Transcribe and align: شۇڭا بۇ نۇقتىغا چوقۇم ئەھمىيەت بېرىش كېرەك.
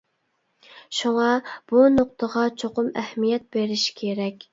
شۇڭا 0.99 1.27
بۇ 1.73 1.83
نۇقتىغا 1.97 2.45
چوقۇم 2.63 2.89
ئەھمىيەت 3.03 3.47
بېرىش 3.57 3.85
كېرەك. 4.01 4.49